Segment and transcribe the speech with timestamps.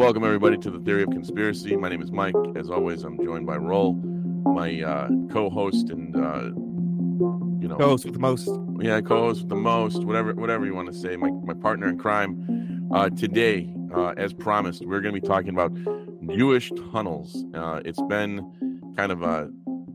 [0.00, 1.76] Welcome everybody to the Theory of Conspiracy.
[1.76, 2.34] My name is Mike.
[2.56, 6.44] As always, I'm joined by Role, my uh, co-host and uh,
[7.60, 8.48] you know, co-host with the most.
[8.80, 10.02] Yeah, co-host with the most.
[10.04, 11.18] Whatever, whatever you want to say.
[11.18, 12.88] My my partner in crime.
[12.90, 15.70] Uh, today, uh, as promised, we're going to be talking about
[16.34, 17.44] Jewish tunnels.
[17.52, 19.50] Uh, it's been kind of a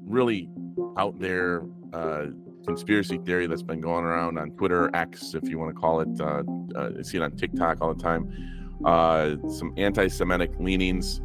[0.06, 0.52] really
[0.98, 1.64] out there
[1.94, 2.28] uh,
[2.64, 6.10] conspiracy theory that's been going around on Twitter, X, if you want to call it.
[6.22, 6.44] Uh,
[6.76, 8.55] uh, I see it on TikTok all the time.
[8.84, 11.21] Uh, some anti-Semitic leanings,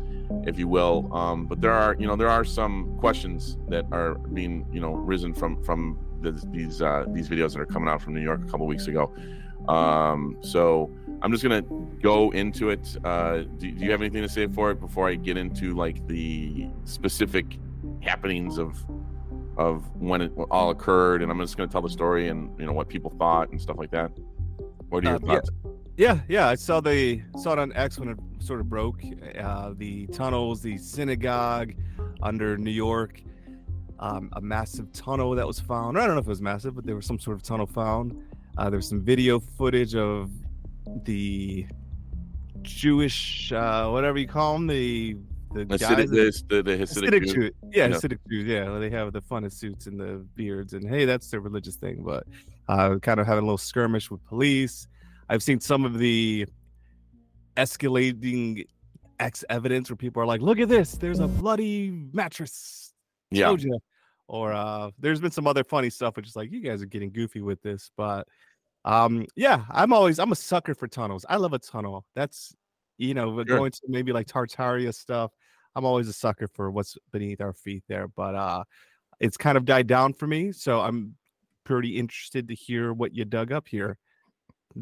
[0.46, 1.08] if you will.
[1.12, 4.92] Um, but there are, you know, there are some questions that are being, you know,
[4.92, 8.42] risen from from this, these uh, these videos that are coming out from New York
[8.42, 9.12] a couple weeks ago.
[9.68, 10.90] Um, so
[11.22, 11.62] I'm just gonna
[12.00, 12.96] go into it.
[13.04, 16.06] Uh, do, do you have anything to say for it before I get into like
[16.06, 17.58] the specific
[18.00, 18.84] happenings of
[19.56, 22.66] of when it all occurred, and I'm just going to tell the story and you
[22.66, 24.10] know what people thought and stuff like that.
[24.88, 25.50] What are your uh, thoughts?
[25.64, 25.70] Yeah.
[25.96, 29.02] Yeah, yeah, I saw the saw it on X when it sort of broke.
[29.38, 31.74] Uh, the tunnels, the synagogue
[32.22, 33.22] under New York,
[33.98, 35.98] um, a massive tunnel that was found.
[35.98, 38.22] I don't know if it was massive, but there was some sort of tunnel found.
[38.58, 40.30] Uh, there was some video footage of
[41.04, 41.66] the
[42.62, 45.16] Jewish, uh, whatever you call them, the
[45.52, 47.50] the Hasidic, guys, the, the Hasidic, Hasidic Jew.
[47.72, 48.46] Yeah, yeah, Hasidic Jews.
[48.46, 52.02] Yeah, they have the funnest suits and the beards, and hey, that's their religious thing.
[52.04, 52.24] But
[52.68, 54.86] uh, kind of having a little skirmish with police.
[55.30, 56.44] I've seen some of the
[57.56, 58.66] escalating
[59.20, 60.92] X evidence where people are like, "Look at this!
[60.96, 62.92] There's a bloody mattress."
[63.30, 63.54] Yeah.
[64.26, 67.10] Or uh, there's been some other funny stuff, which is like, you guys are getting
[67.10, 68.26] goofy with this, but
[68.84, 71.24] um, yeah, I'm always I'm a sucker for tunnels.
[71.28, 72.04] I love a tunnel.
[72.16, 72.54] That's
[72.98, 73.44] you know, sure.
[73.44, 75.30] going to maybe like Tartaria stuff.
[75.76, 78.64] I'm always a sucker for what's beneath our feet there, but uh
[79.20, 80.50] it's kind of died down for me.
[80.50, 81.14] So I'm
[81.64, 83.96] pretty interested to hear what you dug up here.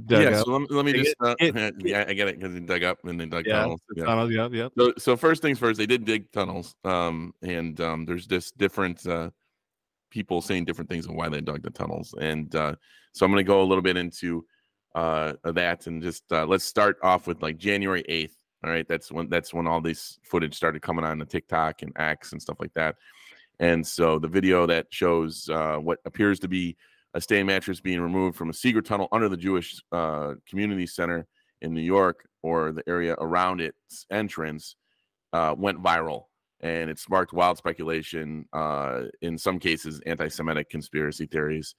[0.07, 0.45] Dug yeah, up.
[0.45, 2.83] so let me, let me just uh, it, yeah, I get it because they dug
[2.83, 3.81] up and they dug yeah, tunnels.
[3.97, 4.05] Yeah.
[4.05, 4.31] tunnels.
[4.31, 4.69] Yeah, yeah.
[4.77, 6.75] So, so first things first, they did dig tunnels.
[6.85, 9.31] Um, and um, there's just different uh
[10.11, 12.75] people saying different things on why they dug the tunnels, and uh,
[13.13, 14.45] so I'm going to go a little bit into
[14.95, 18.33] uh that and just uh, let's start off with like January 8th.
[18.65, 21.93] All right, that's when that's when all this footage started coming on the TikTok and
[21.97, 22.97] X and stuff like that.
[23.61, 26.77] And so the video that shows uh, what appears to be
[27.19, 31.27] a stain mattress being removed from a secret tunnel under the Jewish uh, Community Center
[31.63, 34.77] in New York or the area around its entrance
[35.33, 36.27] uh, went viral.
[36.61, 41.75] And it sparked wild speculation, uh, in some cases, anti Semitic conspiracy theories.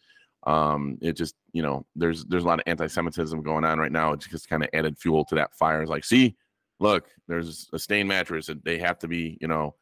[0.47, 4.13] Um it just you know there's there's a lot of anti-semitism going on right now.
[4.13, 5.81] It just kind of added fuel to that fire.
[5.81, 6.37] It's like see
[6.79, 9.75] look there's a stained mattress and they have to be you know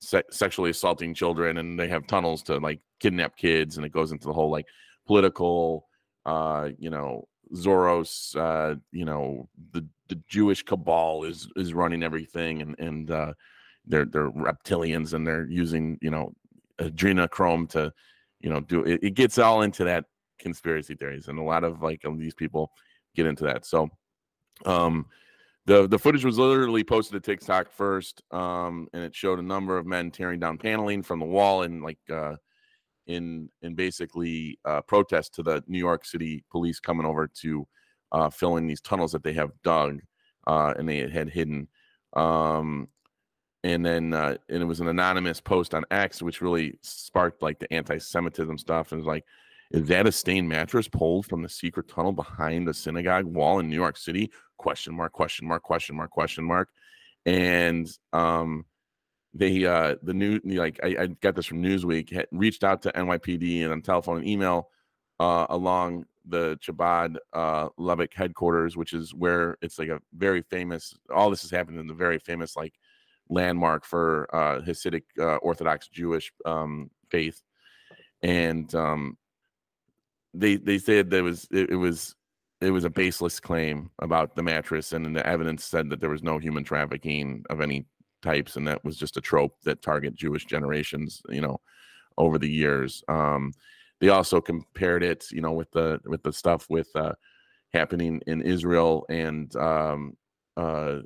[0.00, 4.10] se- sexually assaulting children and they have tunnels to like kidnap kids and it goes
[4.10, 4.66] into the whole like
[5.10, 5.88] political
[6.24, 12.62] uh you know Soros uh you know the the Jewish cabal is is running everything
[12.62, 13.32] and and uh
[13.86, 16.32] they're they're reptilians and they're using you know
[16.78, 17.92] adrenochrome to
[18.38, 20.04] you know do it, it gets all into that
[20.38, 22.70] conspiracy theories and a lot of like of these people
[23.16, 23.66] get into that.
[23.66, 23.88] So
[24.64, 25.06] um
[25.66, 29.76] the the footage was literally posted to TikTok first um and it showed a number
[29.76, 32.36] of men tearing down paneling from the wall and like uh
[33.06, 37.66] in in basically uh protest to the New York City police coming over to
[38.12, 40.00] uh fill in these tunnels that they have dug
[40.46, 41.68] uh and they had hidden
[42.14, 42.88] um
[43.62, 47.58] and then uh, and it was an anonymous post on X, which really sparked like
[47.58, 48.92] the anti-Semitism stuff.
[48.92, 49.24] And like,
[49.70, 53.68] is that a stained mattress pulled from the secret tunnel behind the synagogue wall in
[53.68, 54.30] New York City?
[54.56, 56.70] Question mark, question mark, question mark, question mark.
[57.26, 58.64] And um,
[59.32, 62.92] they uh the new like I, I got this from Newsweek had reached out to
[62.92, 64.68] NYPD and on telephone and email
[65.20, 70.94] uh along the Chabad uh Lubavitch headquarters, which is where it's like a very famous
[71.14, 72.74] all this has happened in the very famous like
[73.30, 77.40] landmark for uh, Hasidic uh, Orthodox Jewish um, faith,
[78.22, 79.16] and um,
[80.34, 82.14] they they said there was it, it, was
[82.60, 86.22] it was a baseless claim about the mattress, and the evidence said that there was
[86.22, 87.86] no human trafficking of any
[88.22, 91.60] types, and that was just a trope that target Jewish generations, you know,
[92.18, 93.02] over the years.
[93.08, 93.52] Um,
[94.00, 97.12] they also compared it, you know, with the with the stuff with uh,
[97.72, 100.16] happening in Israel and um,
[100.56, 101.00] uh,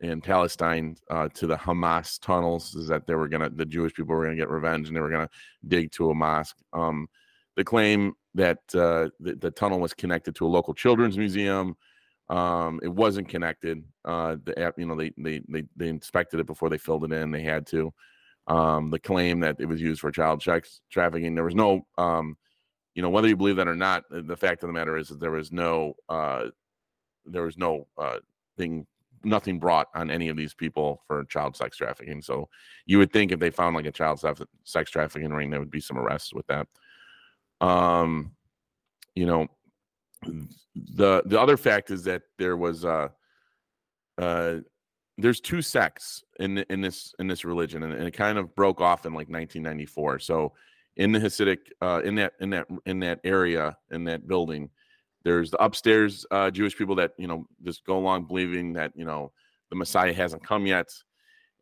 [0.00, 4.14] in Palestine uh, to the Hamas tunnels is that they were gonna the Jewish people
[4.14, 5.30] were gonna get revenge and they were gonna
[5.68, 6.56] dig to a mosque.
[6.72, 7.08] Um,
[7.56, 11.76] the claim that uh, the, the, tunnel was connected to a local children's museum.
[12.30, 13.82] Um, it wasn't connected.
[14.04, 17.30] Uh, the you know they, they they they inspected it before they filled it in.
[17.30, 17.92] They had to.
[18.46, 21.34] Um, the claim that it was used for child sex trafficking.
[21.34, 22.36] There was no, um,
[22.94, 24.04] you know, whether you believe that or not.
[24.10, 26.46] The fact of the matter is that there was no, uh,
[27.26, 28.18] there was no uh,
[28.56, 28.86] thing
[29.24, 32.22] nothing brought on any of these people for child sex trafficking.
[32.22, 32.48] So
[32.86, 34.24] you would think if they found like a child
[34.64, 36.66] sex trafficking ring, there would be some arrests with that.
[37.60, 38.32] Um,
[39.14, 39.48] you know,
[40.22, 43.08] the the other fact is that there was uh
[44.18, 44.56] uh
[45.18, 48.80] there's two sects in in this in this religion and, and it kind of broke
[48.80, 50.52] off in like 1994 so
[50.96, 54.68] in the hasidic uh in that in that in that area in that building
[55.24, 59.04] there's the upstairs uh jewish people that you know just go along believing that you
[59.04, 59.32] know
[59.70, 60.88] the messiah hasn't come yet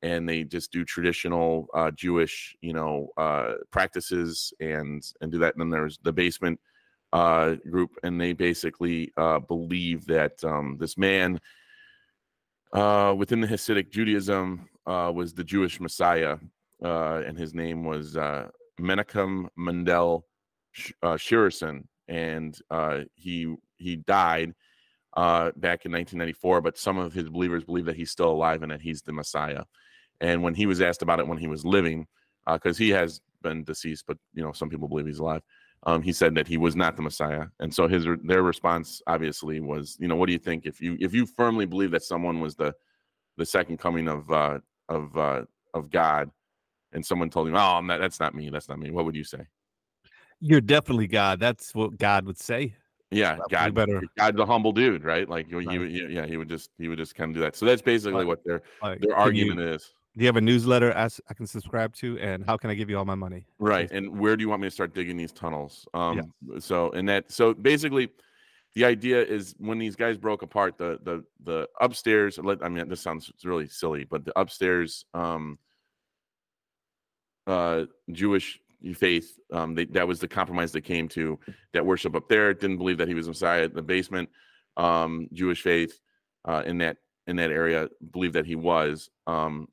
[0.03, 5.55] and they just do traditional uh jewish you know uh practices and and do that.
[5.55, 6.59] And then there's the basement
[7.13, 11.41] uh, group, and they basically uh, believe that um, this man
[12.73, 16.37] uh, within the Hasidic Judaism uh, was the Jewish Messiah,
[16.85, 18.49] uh, and his name was uh,
[18.81, 20.27] Menachem Mendel
[21.03, 24.55] uh, Schneerson, and uh, he he died
[25.17, 26.61] uh, back in 1994.
[26.61, 29.65] But some of his believers believe that he's still alive and that he's the Messiah.
[30.21, 32.07] And when he was asked about it when he was living,
[32.47, 35.43] because he has been deceased, but you know some people believe he's alive
[35.85, 39.61] um, he said that he was not the Messiah, and so his their response obviously
[39.61, 42.41] was, you know, what do you think if you if you firmly believe that someone
[42.41, 42.75] was the
[43.37, 44.59] the second coming of uh,
[44.89, 45.43] of uh,
[45.75, 46.31] of God,
[46.93, 48.91] and someone told him, oh, I'm not, that's not me, that's not me.
[48.91, 49.47] What would you say?
[50.41, 51.41] You're definitely God.
[51.41, 52.75] That's what God would say.
[53.11, 54.03] Yeah, God, better.
[54.19, 55.29] God's a humble dude, right?
[55.29, 55.67] Like right.
[55.71, 57.57] He, yeah, he would just he would just kind of do that.
[57.57, 58.63] So that's basically what their
[59.01, 62.45] their argument you, is do you have a newsletter as I can subscribe to and
[62.45, 63.47] how can I give you all my money?
[63.59, 63.91] Right.
[63.91, 65.87] And where do you want me to start digging these tunnels?
[65.95, 66.59] Um yeah.
[66.59, 68.11] so and that so basically
[68.75, 73.01] the idea is when these guys broke apart the the the upstairs I mean this
[73.01, 75.59] sounds really silly but the upstairs um
[77.47, 78.61] uh Jewish
[78.95, 81.39] faith um they, that was the compromise they came to
[81.73, 84.31] that worship up there didn't believe that he was Messiah In the basement
[84.77, 86.01] um Jewish faith
[86.45, 86.97] uh in that
[87.27, 89.69] in that area believed that he was um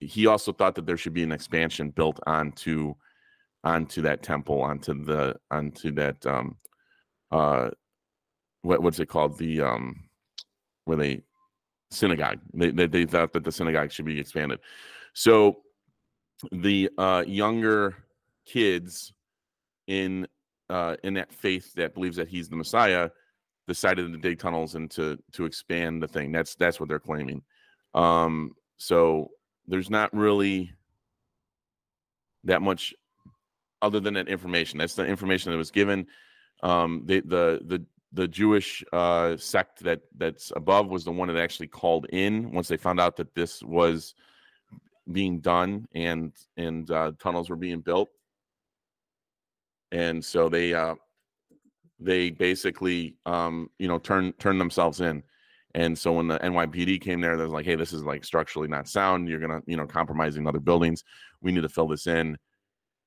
[0.00, 2.94] he also thought that there should be an expansion built onto
[3.64, 6.56] onto that temple, onto the onto that um
[7.30, 7.70] uh
[8.62, 9.38] what what's it called?
[9.38, 10.08] The um
[10.84, 11.22] where they
[11.90, 12.38] synagogue.
[12.54, 14.60] They, they, they thought that the synagogue should be expanded.
[15.14, 15.62] So
[16.52, 17.96] the uh younger
[18.46, 19.12] kids
[19.86, 20.26] in
[20.70, 23.10] uh in that faith that believes that he's the Messiah
[23.66, 26.30] decided to dig tunnels and to to expand the thing.
[26.30, 27.42] That's that's what they're claiming.
[27.94, 29.30] Um so
[29.68, 30.72] there's not really
[32.44, 32.94] that much
[33.80, 34.78] other than that information.
[34.78, 36.06] That's the information that was given.
[36.62, 41.36] Um, the the the the Jewish uh, sect that that's above was the one that
[41.36, 44.14] actually called in once they found out that this was
[45.12, 48.08] being done and and uh, tunnels were being built,
[49.92, 50.94] and so they uh,
[52.00, 55.22] they basically um, you know turn turn themselves in.
[55.74, 58.68] And so when the NYPD came there, they was like, "Hey, this is like structurally
[58.68, 59.28] not sound.
[59.28, 61.04] You're gonna, you know, compromising other buildings.
[61.42, 62.38] We need to fill this in."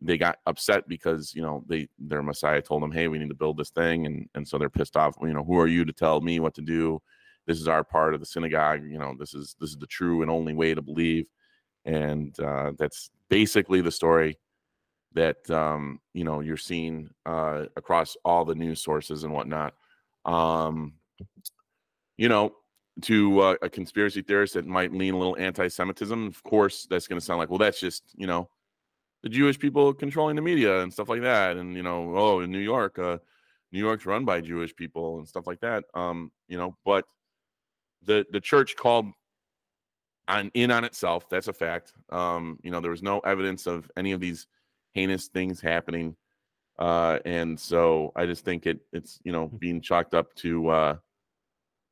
[0.02, 3.36] They got upset because you know they their Messiah told them, "Hey, we need to
[3.36, 5.16] build this thing," and and so they're pissed off.
[5.22, 7.02] You know, who are you to tell me what to do?
[7.48, 8.84] This is our part of the synagogue.
[8.84, 11.28] You know, this is this is the true and only way to believe,
[11.86, 14.38] and uh, that's basically the story
[15.14, 19.74] that um, you know you're seeing uh, across all the news sources and whatnot.
[20.26, 20.94] Um,
[22.18, 22.54] you know,
[23.04, 27.20] to uh, a conspiracy theorist that might lean a little anti-Semitism, of course, that's going
[27.20, 28.50] to sound like, well, that's just you know,
[29.24, 32.52] the Jewish people controlling the media and stuff like that, and you know, oh, in
[32.52, 33.18] New York, uh,
[33.72, 35.86] New York's run by Jewish people and stuff like that.
[35.94, 37.06] Um, you know, but
[38.04, 39.08] the the church called
[40.28, 41.30] on in on itself.
[41.30, 41.94] That's a fact.
[42.10, 44.48] Um, you know, there was no evidence of any of these
[44.94, 46.16] heinous things happening,
[46.80, 49.58] uh, and so I just think it it's you know hmm.
[49.58, 50.96] being chalked up to uh,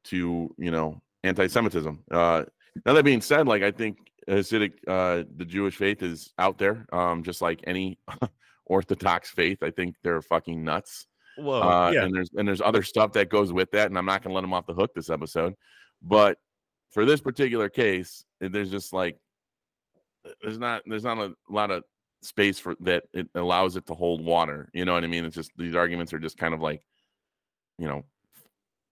[0.06, 2.04] to you know anti-Semitism.
[2.10, 2.46] Uh,
[2.86, 6.86] now that being said, like I think Hasidic, uh, the Jewish faith is out there,
[6.94, 7.98] um, just like any
[8.66, 9.64] Orthodox faith.
[9.64, 11.08] I think they're fucking nuts.
[11.38, 12.04] Whoa, uh, yeah.
[12.04, 14.42] and there's and there's other stuff that goes with that, and I'm not gonna let
[14.42, 15.56] them off the hook this episode.
[16.02, 16.38] But
[16.92, 19.18] for this particular case, there's just like
[20.42, 21.84] there's not there's not a lot of
[22.22, 24.70] space for that it allows it to hold water.
[24.74, 25.26] You know what I mean?
[25.26, 26.82] It's just these arguments are just kind of like,
[27.78, 28.04] you know,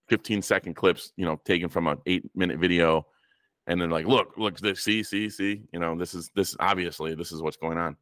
[0.10, 3.06] 15 second clips, you know, taken from an eight minute video.
[3.68, 7.16] And then like, look, look, this, see, see, see, you know, this is this obviously
[7.16, 7.98] this is what's going on.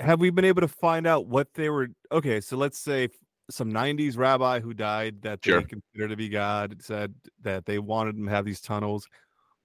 [0.00, 1.88] Have we been able to find out what they were?
[2.10, 3.08] Okay, so let's say
[3.50, 5.60] some 90s rabbi who died that sure.
[5.60, 9.08] they consider to be God said that they wanted him to have these tunnels.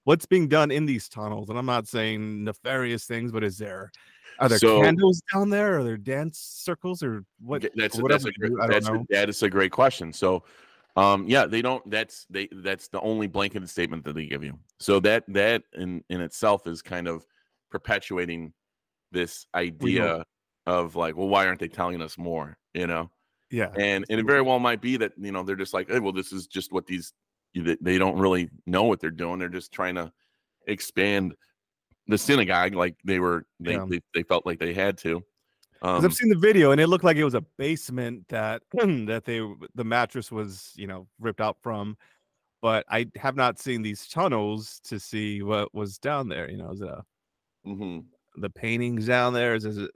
[0.04, 1.50] What's being done in these tunnels?
[1.50, 3.92] And I'm not saying nefarious things, but is there
[4.38, 5.78] are there so, candles down there?
[5.78, 7.66] Are there dance circles or what?
[7.74, 8.30] That's, or that's, a,
[8.68, 10.12] that's a, that is a great question.
[10.12, 10.44] So
[10.98, 11.88] Um, yeah, they don't.
[11.88, 12.48] That's they.
[12.50, 14.58] That's the only blanketed statement that they give you.
[14.80, 17.24] So that that in in itself is kind of
[17.70, 18.52] perpetuating
[19.12, 20.24] this idea
[20.66, 22.58] of like, well, why aren't they telling us more?
[22.74, 23.10] You know?
[23.50, 23.70] Yeah.
[23.78, 26.12] And and it very well might be that you know they're just like, hey, well,
[26.12, 27.12] this is just what these
[27.54, 29.38] they don't really know what they're doing.
[29.38, 30.12] They're just trying to
[30.66, 31.34] expand
[32.08, 33.86] the synagogue like they were they yeah.
[33.88, 35.22] they, they, felt like they had to.
[35.82, 39.22] Um, I've seen the video and it looked like it was a basement that that
[39.24, 39.40] they
[39.74, 41.96] the mattress was you know ripped out from,
[42.60, 46.50] but I have not seen these tunnels to see what was down there.
[46.50, 47.02] You know, is it a,
[47.66, 48.00] mm-hmm.
[48.40, 49.54] the paintings down there?
[49.54, 49.90] Is, is it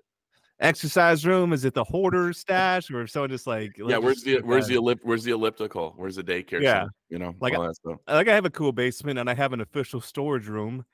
[0.60, 1.52] exercise room?
[1.52, 3.98] Is it the hoarder stash, or if someone just like yeah?
[3.98, 5.94] Where's the where's the ellip- where's the elliptical?
[5.96, 6.62] Where's the daycare?
[6.62, 6.90] Yeah, center?
[7.10, 7.68] you know, like I,
[8.14, 10.84] like I have a cool basement and I have an official storage room,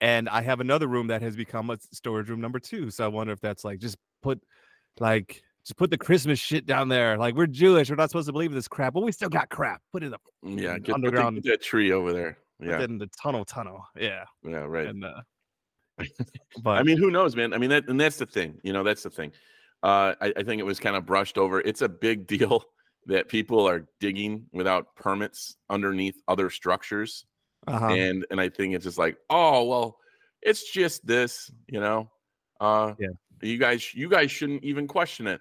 [0.00, 2.90] and I have another room that has become a storage room number two.
[2.90, 4.40] So I wonder if that's like just put
[5.00, 7.18] like just put the Christmas shit down there.
[7.18, 9.82] Like we're Jewish, we're not supposed to believe this crap, but we still got crap.
[9.92, 12.38] Put in the yeah, get, underground the, that tree over there.
[12.60, 13.84] Yeah, in the tunnel, tunnel.
[13.96, 14.86] Yeah, yeah, right.
[14.86, 15.20] And uh,
[16.62, 17.52] but I mean, who knows, man?
[17.52, 18.58] I mean, that and that's the thing.
[18.62, 19.32] You know, that's the thing.
[19.82, 21.60] Uh, I, I think it was kind of brushed over.
[21.60, 22.64] It's a big deal
[23.06, 27.26] that people are digging without permits underneath other structures,
[27.66, 27.88] uh-huh.
[27.88, 29.98] and and I think it's just like, oh well,
[30.42, 32.10] it's just this, you know.
[32.60, 33.08] Uh, yeah.
[33.42, 35.40] You guys, you guys shouldn't even question it,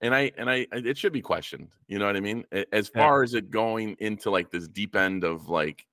[0.00, 1.68] and I and I, it should be questioned.
[1.88, 2.44] You know what I mean?
[2.72, 3.24] As far yeah.
[3.24, 5.86] as it going into like this deep end of like,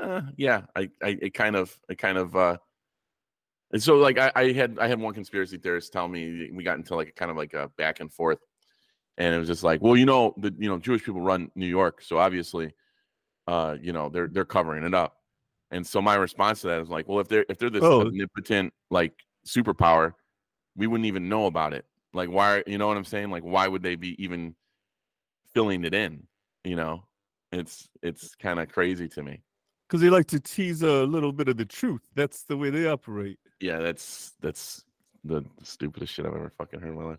[0.00, 2.36] uh, yeah, I, I, it kind of, it kind of.
[2.36, 2.56] uh
[3.72, 6.76] and so like I, I, had I had one conspiracy theorist tell me we got
[6.76, 8.38] into like a kind of like a back and forth.
[9.16, 11.66] And it was just like, well, you know, the you know, Jewish people run New
[11.66, 12.74] York, so obviously
[13.46, 15.16] uh, you know, they're they're covering it up.
[15.70, 18.02] And so my response to that is like, well, if they're if they're this oh.
[18.02, 19.14] omnipotent like
[19.46, 20.14] superpower,
[20.76, 21.84] we wouldn't even know about it.
[22.12, 23.30] Like why you know what I'm saying?
[23.30, 24.54] Like why would they be even
[25.54, 26.26] filling it in?
[26.64, 27.04] You know?
[27.52, 29.42] It's it's kind of crazy to me
[29.86, 32.00] because they like to tease a little bit of the truth.
[32.14, 33.38] That's the way they operate.
[33.60, 34.84] Yeah, that's that's
[35.22, 37.18] the stupidest shit I've ever fucking heard in my life.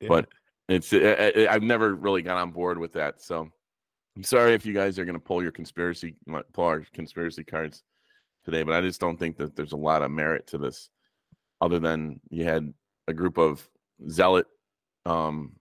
[0.00, 0.08] Yeah.
[0.08, 0.28] But
[0.68, 3.22] it's I, have never really got on board with that.
[3.22, 3.48] So
[4.16, 6.16] I'm sorry if you guys are gonna pull your conspiracy
[6.52, 7.84] pull our conspiracy cards
[8.44, 10.90] today, but I just don't think that there's a lot of merit to this,
[11.60, 12.72] other than you had
[13.08, 13.68] a group of
[14.08, 14.46] zealot,
[15.06, 15.56] um,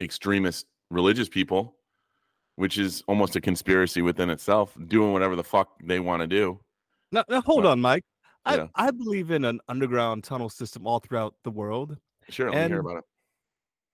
[0.00, 1.76] extremist religious people
[2.56, 6.60] which is almost a conspiracy within itself, doing whatever the fuck they want to do.
[7.10, 8.04] Now, now hold but, on, Mike.
[8.44, 8.66] I, yeah.
[8.74, 11.96] I believe in an underground tunnel system all throughout the world.
[12.28, 13.04] Sure, let and, me hear about it.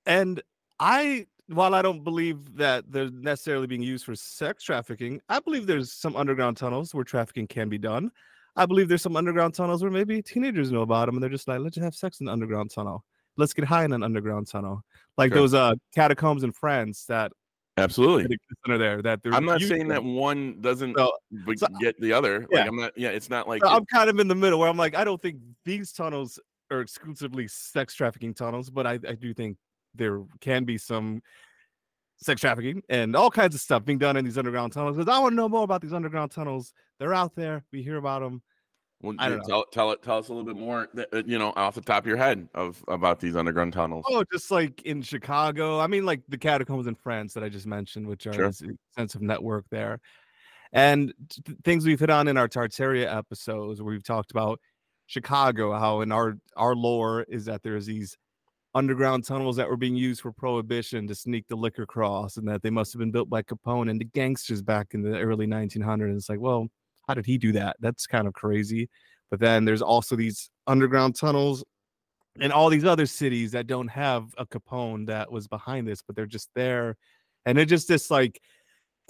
[0.07, 0.43] And
[0.81, 5.67] I, while I don't believe that they're necessarily being used for sex trafficking, I believe
[5.67, 8.11] there's some underground tunnels where trafficking can be done.
[8.59, 11.47] I believe there's some underground tunnels where maybe teenagers know about them and they're just
[11.47, 13.05] like, let's just have sex in the underground tunnel.
[13.37, 14.83] Let's get high in an underground tunnel.
[15.17, 15.43] Like sure.
[15.43, 17.33] those uh catacombs in France that
[17.77, 18.37] Absolutely.
[18.67, 21.12] Center there that I'm not saying that one doesn't so,
[21.57, 22.45] so, get the other.
[22.50, 22.59] Yeah.
[22.59, 22.93] Like I'm not.
[22.97, 25.05] Yeah, it's not like so I'm kind of in the middle where I'm like, I
[25.05, 26.41] don't think these tunnels
[26.73, 29.57] are exclusively sex trafficking tunnels, but I, I do think
[29.95, 31.23] there can be some
[32.21, 34.97] sex trafficking and all kinds of stuff being done in these underground tunnels.
[34.97, 36.73] Because I want to know more about these underground tunnels.
[36.99, 37.65] They're out there.
[37.73, 38.43] We hear about them.
[39.01, 39.65] Well, I don't tell, know.
[39.71, 40.03] tell it.
[40.03, 40.89] Tell us a little bit more.
[41.13, 44.05] Uh, you know, off the top of your head of about these underground tunnels.
[44.09, 45.79] Oh, just like in Chicago.
[45.79, 48.51] I mean, like the catacombs in France that I just mentioned, which are sure.
[48.97, 50.01] sense of network there,
[50.73, 54.59] and t- things we've hit on in our Tartaria episodes where we've talked about
[55.07, 58.19] Chicago, how in our our lore is that there's these
[58.78, 62.62] underground tunnels that were being used for prohibition to sneak the liquor across, and that
[62.62, 66.16] they must have been built by Capone and the gangsters back in the early 1900s.
[66.16, 66.68] It's like, well
[67.08, 67.76] how did he do that?
[67.80, 68.88] That's kind of crazy.
[69.30, 71.64] But then there's also these underground tunnels
[72.40, 76.14] and all these other cities that don't have a Capone that was behind this, but
[76.14, 76.97] they're just there.
[77.47, 78.40] And it's just this like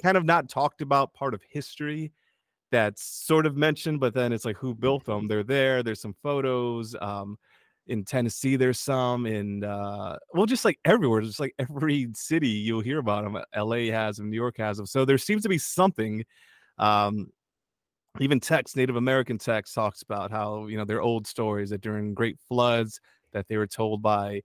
[0.03, 2.13] kind of not talked about part of history
[2.71, 5.27] that's sort of mentioned, but then it's like who built them?
[5.27, 5.83] They're there.
[5.83, 6.95] There's some photos.
[7.01, 7.37] Um,
[7.89, 12.81] in Tennessee, there's some in uh, well, just like everywhere, just like every city you'll
[12.81, 13.43] hear about them.
[13.57, 14.87] LA has them, New York has them.
[14.87, 16.25] So there seems to be something
[16.79, 17.29] um,
[18.21, 22.15] even text native american text talks about how you know their old stories that during
[22.15, 23.01] great floods
[23.33, 24.41] that they were told by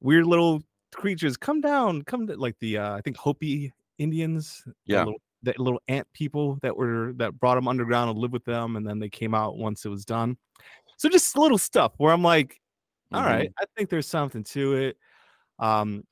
[0.00, 0.62] weird little
[0.94, 5.58] creatures come down come to, like the uh, i think hopi indians yeah little, that
[5.58, 8.98] little ant people that were that brought them underground and lived with them and then
[8.98, 10.36] they came out once it was done
[10.96, 12.60] so just little stuff where i'm like
[13.12, 13.30] all mm-hmm.
[13.30, 14.96] right, i think there's something to it
[15.58, 16.02] um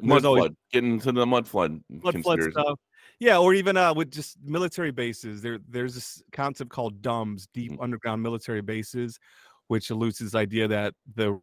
[0.00, 2.78] mud always, flood getting to the mud flood mud flood stuff
[3.22, 5.42] yeah, or even uh, with just military bases.
[5.42, 7.80] There, there's this concept called DUMBs, deep mm-hmm.
[7.80, 9.20] underground military bases,
[9.68, 11.40] which alludes to this idea that the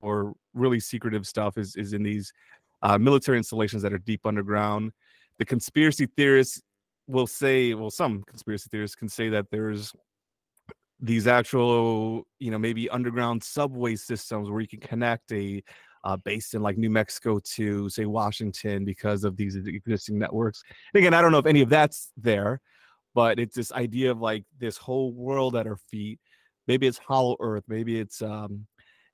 [0.00, 2.32] or really secretive stuff is is in these
[2.82, 4.90] uh, military installations that are deep underground.
[5.38, 6.60] the conspiracy theorists
[7.06, 9.92] will say, well, some conspiracy theorists can say that there's
[11.00, 15.62] these actual, you know, maybe underground subway systems where you can connect a
[16.04, 20.62] uh, based in like New Mexico to say Washington because of these existing networks.
[20.94, 22.60] And again, I don't know if any of that's there,
[23.14, 26.18] but it's this idea of like this whole world at our feet.
[26.66, 28.66] Maybe it's Hollow Earth, maybe it's um,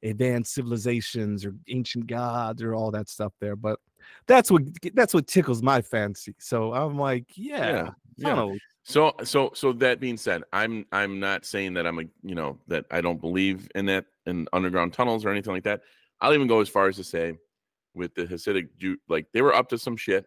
[0.02, 3.56] advanced civilizations or ancient gods or all that stuff there.
[3.56, 3.80] But
[4.26, 4.62] that's what
[4.94, 6.34] that's what tickles my fancy.
[6.38, 8.34] So I'm like, yeah, yeah.
[8.34, 8.56] yeah.
[8.88, 12.56] So so so that being said, I'm I'm not saying that I'm a you know
[12.68, 15.80] that I don't believe in that in underground tunnels or anything like that.
[16.20, 17.36] I'll even go as far as to say
[17.94, 20.26] with the Hasidic Jew, like they were up to some shit.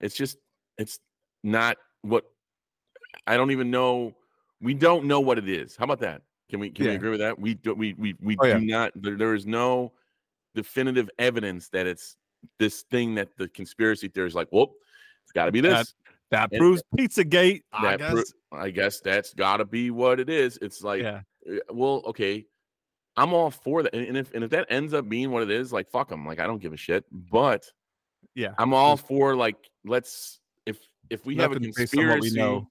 [0.00, 0.38] It's just
[0.76, 0.98] it's
[1.44, 2.24] not what
[3.28, 4.16] I don't even know.
[4.60, 5.76] We don't know what it is.
[5.76, 6.22] How about that?
[6.50, 6.90] Can we can yeah.
[6.90, 7.38] we agree with that?
[7.38, 8.76] We do we we we oh, do yeah.
[8.76, 9.92] not there, there is no
[10.52, 12.16] definitive evidence that it's
[12.58, 14.72] this thing that the conspiracy theory is like, well,
[15.22, 15.92] it's gotta be this.
[15.92, 17.62] That, that proves Pizzagate.
[17.72, 18.12] I guess.
[18.12, 20.58] Pro- I guess that's gotta be what it is.
[20.62, 21.20] It's like yeah.
[21.48, 22.46] Eh, well, okay.
[23.16, 23.94] I'm all for that.
[23.94, 26.24] And if and if that ends up being what it is, like fuck them.
[26.24, 27.04] Like I don't give a shit.
[27.10, 27.66] But
[28.34, 30.78] yeah, I'm all for like let's if
[31.10, 32.66] if we have a conspiracy, we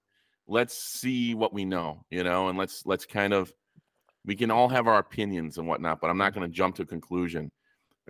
[0.47, 3.51] let's see what we know, you know, and let's let's kind of
[4.25, 6.83] we can all have our opinions and whatnot, but I'm not going to jump to
[6.83, 7.49] a conclusion.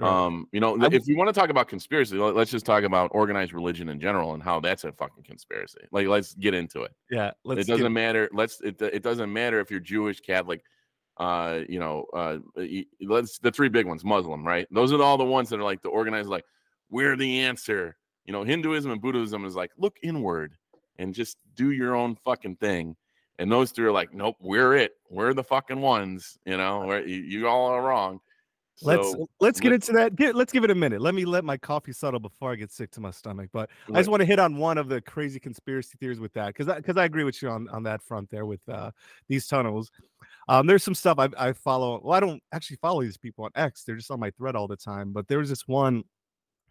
[0.02, 3.10] Um, you know, I'm, if you want to talk about conspiracy, let's just talk about
[3.14, 5.82] organized religion in general and how that's a fucking conspiracy.
[5.92, 6.92] Like, let's get into it.
[7.10, 7.92] Yeah, it doesn't get...
[7.92, 8.30] matter.
[8.32, 10.62] Let's it, it doesn't matter if you're Jewish, Catholic,
[11.18, 12.38] uh, you know, uh,
[13.02, 14.68] let's the three big ones, Muslim, right?
[14.72, 16.46] Those are all the ones that are like the organized, like
[16.90, 17.98] we're the answer.
[18.26, 20.58] You know, Hinduism and Buddhism is like look inward
[21.00, 22.96] and just do your own fucking thing.
[23.40, 24.94] And those three are like, nope, we're it.
[25.10, 26.38] We're the fucking ones.
[26.46, 28.20] You know, you, you, all are wrong.
[28.78, 30.16] So, let's let's get into that.
[30.16, 31.02] Get, let's give it a minute.
[31.02, 33.50] Let me let my coffee settle before I get sick to my stomach.
[33.52, 33.98] But right.
[33.98, 36.74] I just want to hit on one of the crazy conspiracy theories with that because
[36.76, 38.92] because I, I, agree with you on on that front there with uh,
[39.28, 39.92] these tunnels.
[40.48, 42.00] Um, there's some stuff I, I follow.
[42.04, 43.84] Well, I don't actually follow these people on X.
[43.84, 45.12] They're just on my thread all the time.
[45.12, 46.04] But there was this one,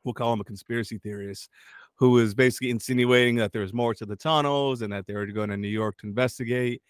[0.04, 1.50] we'll call him a conspiracy theorist,
[1.96, 5.26] who was basically insinuating that there was more to the tunnels and that they were
[5.26, 6.82] going to New York to investigate.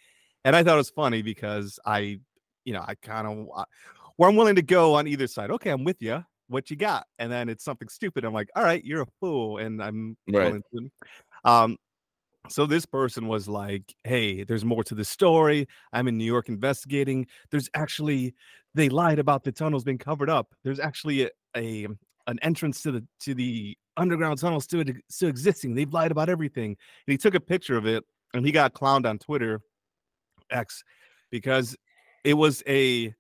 [0.44, 2.20] And I thought it was funny because I,
[2.64, 3.64] you know, I kind of
[4.16, 5.50] where I'm willing to go on either side.
[5.50, 6.24] Okay, I'm with you.
[6.48, 7.07] What you got?
[7.18, 8.24] And then it's something stupid.
[8.24, 10.61] I'm like, all right, you're a fool, and I'm right.
[11.44, 11.76] Um,
[12.48, 15.66] so this person was like, "Hey, there's more to the story.
[15.92, 17.26] I'm in New York investigating.
[17.50, 18.35] There's actually
[18.74, 20.55] they lied about the tunnels being covered up.
[20.62, 21.87] There's actually a, a
[22.26, 25.74] an entrance to the to the underground tunnel still still existing.
[25.74, 26.70] They've lied about everything.
[26.70, 29.61] And he took a picture of it and he got clowned on Twitter
[30.50, 30.83] X
[31.31, 31.76] because
[32.24, 33.14] it was a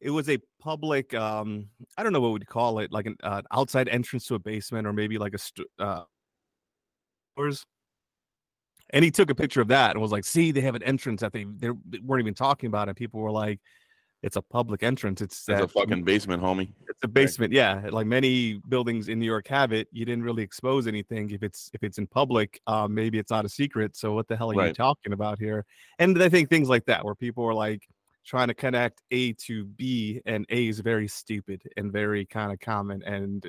[0.00, 3.42] it was a public um I don't know what we'd call it like an uh,
[3.52, 6.04] outside entrance to a basement or maybe like a st- uh
[8.90, 11.20] and he took a picture of that and was like, "See, they have an entrance
[11.20, 11.70] that they they
[12.02, 13.60] weren't even talking about." And people were like,
[14.22, 15.20] it's a public entrance.
[15.20, 16.72] It's, it's a fucking basement, homie.
[16.88, 17.82] It's a basement, yeah.
[17.90, 19.88] Like many buildings in New York have it.
[19.92, 22.60] You didn't really expose anything if it's if it's in public.
[22.66, 23.96] Um, maybe it's not a secret.
[23.96, 24.68] So what the hell are right.
[24.68, 25.64] you talking about here?
[25.98, 27.86] And I think things like that, where people are like
[28.26, 32.60] trying to connect A to B, and A is very stupid and very kind of
[32.60, 33.48] common, and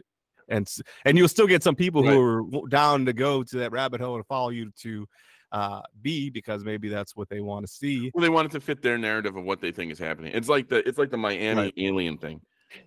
[0.49, 0.67] and
[1.05, 2.13] and you'll still get some people right.
[2.13, 5.05] who are down to go to that rabbit hole and follow you to
[5.51, 8.11] uh, B because maybe that's what they want to see.
[8.13, 10.31] Well, they want it to fit their narrative of what they think is happening.
[10.33, 11.73] It's like the it's like the Miami right.
[11.77, 12.41] alien thing.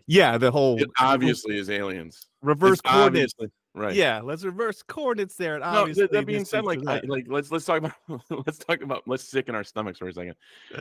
[0.06, 2.28] Yeah, the whole it obviously is aliens.
[2.42, 3.34] Reverse coordinates.
[3.74, 3.94] Right.
[3.94, 5.54] Yeah, let's reverse coordinates there.
[5.54, 7.92] And no, that, that being said, like, I, like let's let's talk about
[8.46, 10.34] let's talk about let's sick in our stomachs for a second.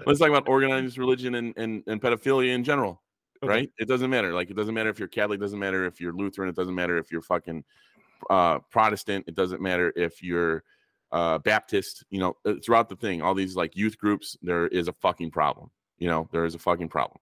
[0.07, 3.01] Let's talk about organized religion and and, and pedophilia in general.
[3.43, 3.51] Okay.
[3.51, 3.71] Right?
[3.77, 4.33] It doesn't matter.
[4.33, 6.97] Like it doesn't matter if you're Catholic, doesn't matter if you're Lutheran, it doesn't matter
[6.97, 7.63] if you're fucking
[8.29, 10.63] uh Protestant, it doesn't matter if you're
[11.11, 14.87] uh, Baptist, you know, uh, throughout the thing, all these like youth groups, there is
[14.87, 15.71] a fucking problem.
[15.97, 17.19] You know, there is a fucking problem.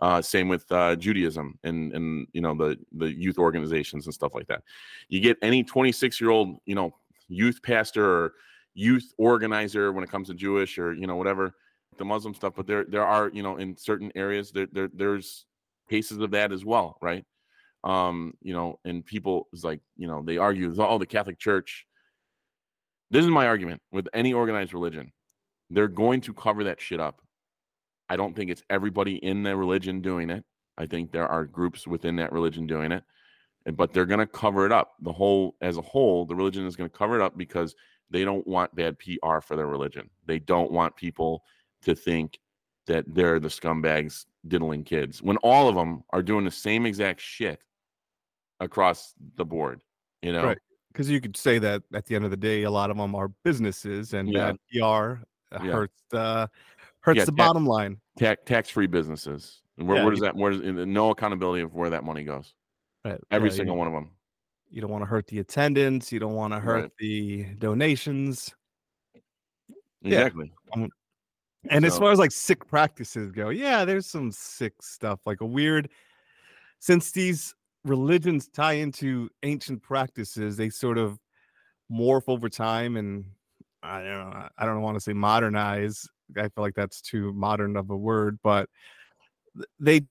[0.00, 4.34] Uh, same with uh, Judaism and and you know the the youth organizations and stuff
[4.34, 4.62] like that.
[5.08, 6.94] You get any 26 year old you know
[7.28, 8.32] youth pastor or
[8.74, 11.54] youth organizer when it comes to Jewish or you know whatever
[11.98, 15.46] the Muslim stuff, but there there are you know in certain areas there, there there's
[15.90, 17.24] cases of that as well, right?
[17.84, 21.86] Um, you know, and people is like you know they argue, oh, the Catholic Church
[23.10, 25.12] this is my argument with any organized religion.
[25.68, 27.20] They're going to cover that shit up.
[28.10, 30.44] I don't think it's everybody in the religion doing it.
[30.76, 33.04] I think there are groups within that religion doing it,
[33.74, 34.94] but they're going to cover it up.
[35.00, 37.76] The whole, as a whole, the religion is going to cover it up because
[38.10, 40.10] they don't want bad PR for their religion.
[40.26, 41.44] They don't want people
[41.82, 42.40] to think
[42.86, 47.20] that they're the scumbags diddling kids when all of them are doing the same exact
[47.20, 47.60] shit
[48.58, 49.82] across the board.
[50.22, 50.58] You know, right.
[50.92, 53.14] because you could say that at the end of the day, a lot of them
[53.14, 54.52] are businesses, and Yeah.
[54.72, 55.72] PR Yeah.
[55.72, 56.50] hurts the
[57.00, 57.98] hurts Yeah, the tax- bottom line.
[58.18, 59.62] tax tax free businesses.
[59.78, 60.36] And where, Yeah, where does that?
[60.36, 62.54] Where does no accountability of where that money goes?
[63.04, 63.18] Right.
[63.30, 64.10] Every single one of them.
[64.68, 66.12] you don't want to hurt the attendance.
[66.12, 66.90] You don't want to hurt Right.
[66.98, 68.54] the donations.
[70.02, 70.52] Exactly.
[70.74, 70.88] Um,
[71.68, 75.46] and as far as like sick practices go, yeah, there's some sick stuff, like a
[75.46, 75.90] weird.
[76.78, 81.18] Since these religions tie into ancient practices, they sort of
[81.92, 83.24] morph over time, and
[83.82, 84.48] I don't know.
[84.56, 86.08] I don't want to say modernize.
[86.36, 88.68] I feel like that's too modern of a word, but
[89.78, 90.02] they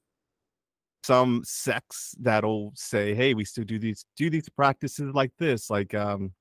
[1.03, 5.93] some sects that'll say, "Hey, we still do these do these practices like this," like
[5.93, 6.33] um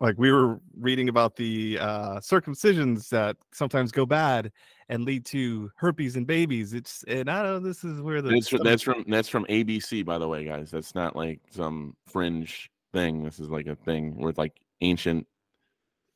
[0.00, 4.52] like we were reading about the uh circumcisions that sometimes go bad
[4.88, 8.30] and lead to herpes in babies it's and i don't know this is where the
[8.30, 10.70] That's from, that's from that's from ABC, by the way, guys.
[10.70, 13.24] That's not like some fringe thing.
[13.24, 15.26] This is like a thing with like ancient,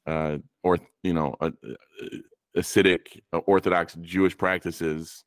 [0.07, 1.50] uh, or you know, uh,
[2.56, 5.24] Hasidic uh, Orthodox Jewish practices.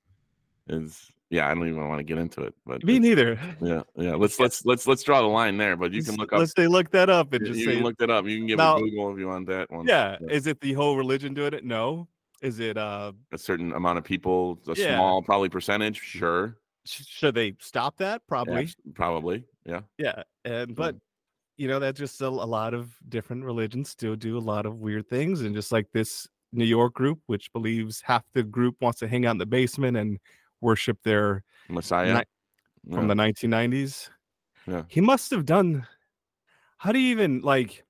[0.70, 4.16] Is yeah, I don't even want to get into it, but me neither yeah, yeah.
[4.16, 5.76] Let's let's let's let's draw the line there.
[5.78, 6.40] But you can look up.
[6.40, 8.26] let's say look that up and just you say can look that up.
[8.28, 9.88] You can give Now- a Google if you want that one.
[9.88, 12.08] yeah is it the whole religion doing it no
[12.42, 14.96] is it uh a certain amount of people, a Yeah.
[14.96, 19.82] small probably percentage, sure, sh- should they stop that probably Abs- probably, yeah.
[19.98, 20.96] yeah and but
[21.58, 24.78] you know that's just a, a lot of different religions still do a lot of
[24.80, 29.00] weird things and just like this new york group which believes half the group wants
[29.00, 30.18] to hang out in the basement and
[30.62, 32.14] worship their Messiah.
[32.90, 34.10] Ni- from the 1990s
[34.66, 34.84] Yeah.
[34.88, 35.86] he must have done
[36.78, 37.84] how do you even like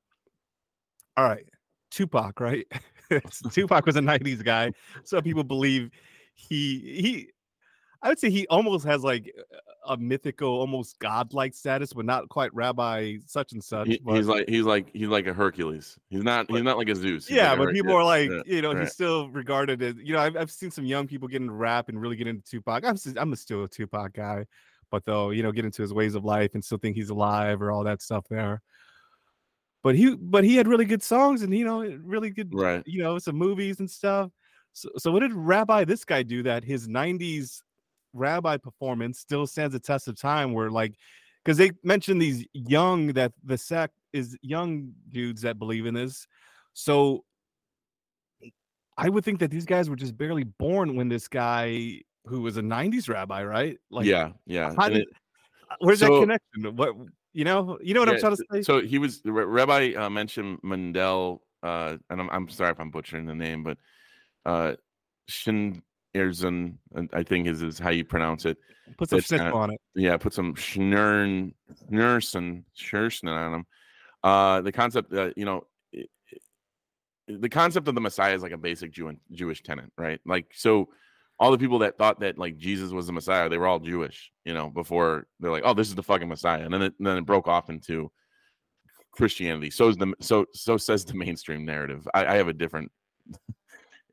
[1.15, 1.45] all right
[1.91, 2.65] tupac right?
[3.51, 4.73] Tupac was a 90s guy.
[5.05, 5.91] Some people believe
[6.33, 7.29] he he
[8.03, 9.33] i would say he almost has like
[9.87, 14.27] a mythical almost godlike status but not quite rabbi such and such He- but, he's
[14.27, 15.97] like he's like he's like a Hercules.
[16.09, 17.27] He's not he's not like a Zeus.
[17.27, 18.81] He's yeah like but people are like yeah, you know right.
[18.81, 21.89] he's still regarded as you know I've, I've seen some young people get into rap
[21.89, 24.45] and really get into tupac i'm, I'm a still a tupac guy
[24.91, 27.61] but they'll you know get into his ways of life and still think he's alive
[27.61, 28.61] or all that stuff there
[29.83, 32.83] but he but he had really good songs and you know really good right.
[32.85, 34.31] you know some movies and stuff
[34.73, 37.61] so, so what did rabbi this guy do that his 90s
[38.13, 40.95] rabbi performance still stands a test of time where like
[41.43, 46.27] because they mentioned these young that the sect is young dudes that believe in this.
[46.73, 47.23] So
[48.99, 52.57] i would think that these guys were just barely born when this guy who was
[52.57, 53.77] a 90s rabbi right?
[53.89, 54.73] Like yeah, yeah.
[54.89, 55.07] did- it-
[55.79, 56.75] where's so- that connection?
[56.75, 56.95] What
[57.33, 58.61] you know you know what i'm trying to say?
[58.61, 63.25] So he was Rabbi uh, mentioned Mendel, uh, and I'm I'm sorry if I'm butchering
[63.25, 63.77] the name, but
[64.45, 64.75] uh,
[65.27, 65.81] Shin
[66.15, 66.75] Erzun,
[67.13, 68.57] I think is is how you pronounce it.
[68.97, 71.53] put some shit on it yeah, put some Schnurn,
[71.89, 73.67] Schnursen, Schnursen on them.
[74.23, 75.65] Uh, the concept, uh, you know,
[77.27, 80.19] the concept of the Messiah is like a basic Jew Jewish tenet, right?
[80.25, 80.89] Like, so
[81.39, 84.31] all the people that thought that like Jesus was the Messiah, they were all Jewish,
[84.45, 87.17] you know, before they're like, oh, this is the fucking Messiah, and then it, then
[87.17, 88.11] it broke off into
[89.11, 89.71] Christianity.
[89.71, 92.07] So is the so so says the mainstream narrative.
[92.13, 92.91] I, I have a different.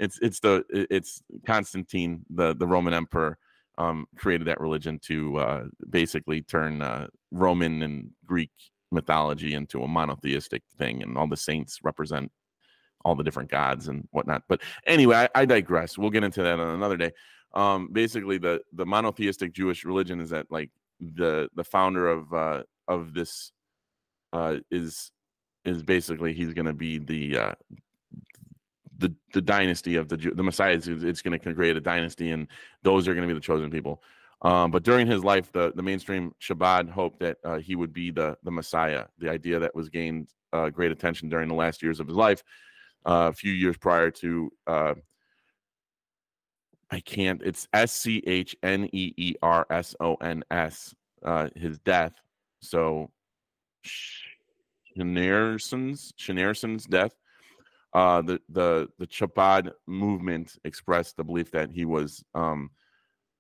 [0.00, 3.38] It's it's the it's Constantine, the the Roman emperor,
[3.78, 8.50] um, created that religion to uh, basically turn uh, Roman and Greek
[8.90, 12.30] mythology into a monotheistic thing, and all the saints represent
[13.04, 14.42] all the different gods and whatnot.
[14.48, 15.98] But anyway, I, I digress.
[15.98, 17.12] We'll get into that on another day.
[17.54, 22.62] Um, basically, the the monotheistic Jewish religion is that like the the founder of uh,
[22.88, 23.52] of this
[24.33, 25.12] uh, is
[25.64, 27.52] is basically he's going to be the uh,
[28.98, 30.74] the the dynasty of the the Messiah.
[30.74, 32.48] Is, it's going to create a dynasty, and
[32.83, 34.02] those are going to be the chosen people.
[34.42, 38.11] Um, but during his life, the, the mainstream Chabad hoped that uh, he would be
[38.11, 39.07] the the Messiah.
[39.18, 42.42] The idea that was gained uh, great attention during the last years of his life,
[43.07, 44.94] uh, a few years prior to uh,
[46.90, 47.42] I can't.
[47.42, 50.94] It's S C H N E E R S O N S.
[51.24, 52.12] Uh, his death.
[52.61, 53.11] So,
[54.96, 57.12] Schneerson's Schneerson's death.
[57.94, 62.70] Uh, the the the Chabad movement expressed the belief that he was um,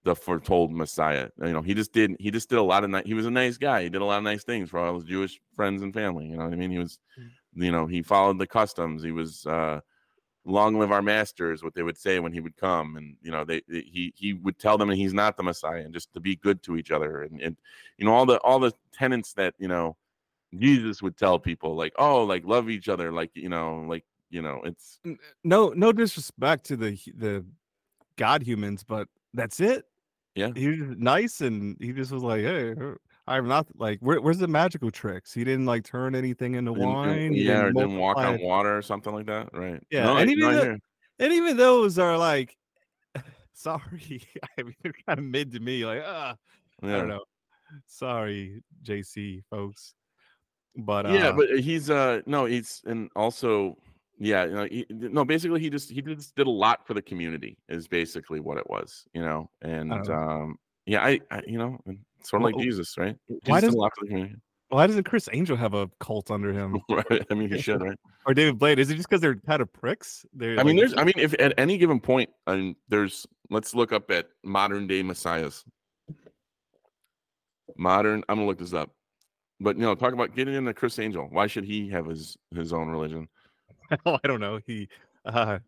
[0.04, 1.30] the foretold Messiah.
[1.42, 3.30] You know, he just did he just did a lot of ni- he was a
[3.30, 3.82] nice guy.
[3.82, 6.26] He did a lot of nice things for all his Jewish friends and family.
[6.26, 6.70] You know what I mean?
[6.70, 6.98] He was,
[7.54, 9.02] you know, he followed the customs.
[9.02, 9.80] He was uh,
[10.44, 13.44] long live our masters, what they would say when he would come, and you know,
[13.44, 16.20] they, they- he he would tell them that he's not the Messiah, and just to
[16.20, 17.56] be good to each other, and, and
[17.98, 19.96] you know all the all the tenets that you know
[20.58, 24.42] Jesus would tell people, like oh, like love each other, like you know, like you
[24.42, 24.98] know, it's
[25.44, 27.44] no no disrespect to the the
[28.16, 29.84] god humans but that's it
[30.34, 30.50] Yeah.
[30.54, 32.94] he was nice and he just was like hey uh,
[33.26, 35.32] I'm not like where, where's the magical tricks?
[35.32, 37.32] He didn't like turn anything into Didn't- wine.
[37.32, 39.80] yeah, or didn't walk on water or something like that, right?
[39.90, 40.78] Yeah, No, and even the-
[41.20, 42.54] And even those are like,
[43.54, 44.20] sorry,
[44.58, 45.86] I mean, they're kind of mid to me.
[45.86, 46.34] Like, ah,
[46.82, 47.24] I don't know.
[47.86, 49.94] Sorry, JC folks,
[50.76, 53.78] but yeah, uh, but he's uh no, he's and also
[54.24, 57.02] yeah, you know, he, no, basically he just he just did a lot for the
[57.02, 60.14] community is basically what it was, you know, and know.
[60.14, 61.78] um yeah, I, I you know,
[62.22, 63.16] sort of like Jesus, right?
[63.46, 64.36] why did does- a lot for the community,
[64.68, 67.24] why doesn't Criss Angel have a cult under him right?
[67.30, 67.98] I mean, he should, right?
[68.26, 68.78] or David Blade?
[68.78, 70.24] Is it just because they're kind of pricks?
[70.32, 73.26] They're I mean, like- there's, I mean, if at any given point, I and there's,
[73.50, 75.64] let's look up at modern day messiahs.
[77.76, 78.90] Modern, I'm gonna look this up,
[79.60, 81.26] but you know, talk about getting into Criss Angel.
[81.30, 83.28] Why should he have his his own religion?
[84.06, 84.60] oh, I don't know.
[84.66, 84.88] He
[85.24, 85.58] uh,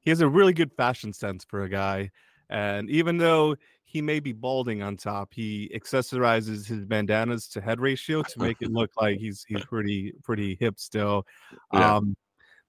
[0.00, 2.10] he has a really good fashion sense for a guy,
[2.48, 7.80] and even though he may be balding on top, he accessorizes his bandanas to head
[7.80, 11.26] ratio to make it look like he's he's pretty pretty hip still.
[11.72, 11.96] Yeah.
[11.96, 12.16] Um,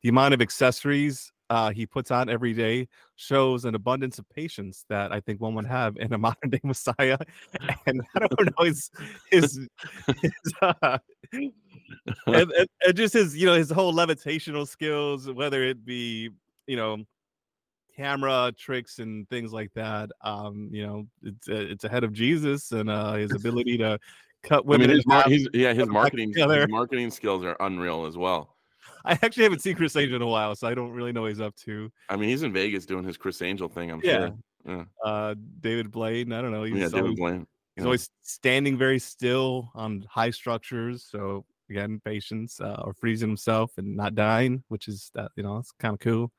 [0.01, 2.87] the amount of accessories uh, he puts on every day
[3.17, 6.61] shows an abundance of patience that I think one would have in a modern day
[6.63, 7.17] Messiah.
[7.85, 8.89] And I don't know his
[9.29, 9.59] his,
[10.21, 10.97] his uh,
[11.33, 11.51] and,
[12.27, 16.29] and, and just his you know his whole levitational skills whether it be
[16.67, 17.03] you know
[17.97, 22.71] camera tricks and things like that um you know it's uh, it's ahead of jesus
[22.71, 23.99] and uh his ability to
[24.43, 25.31] cut I women mean, his, mar- half.
[25.31, 28.55] his yeah, his put 'em back marketing his marketing skills are unreal as well.
[29.05, 31.29] I actually haven't seen criss angel in a while so i don't really know what
[31.31, 33.91] he's up to I mean, he's in Vegas doing his Criss Angel thing.
[33.91, 34.27] I'm Yeah.
[34.27, 34.37] sure.
[34.67, 37.47] Yeah, uh david blade i don't know he's yeah, David always, Blaine.
[37.75, 37.85] he's yeah.
[37.85, 43.95] always standing very still on high structures so again patience uh, or freezing himself and
[43.95, 46.31] not dying which is that you know it's kind of cool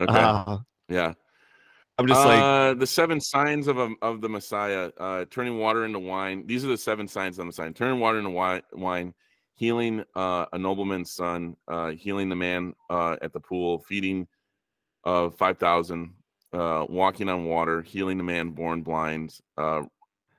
[0.00, 1.12] Okay, uh, yeah.
[1.98, 5.84] i'm just like uh, the seven signs of a, of the Messiah, uh, turning water
[5.84, 6.44] into wine.
[6.46, 9.14] These are the seven signs of the Messiah: turning water into wi- wine,
[9.62, 14.26] healing uh, a nobleman's son, uh, healing the man uh, at the pool, feeding
[15.04, 16.12] uh, five thousand,
[16.52, 19.82] uh, walking on water, healing the man born blind, uh,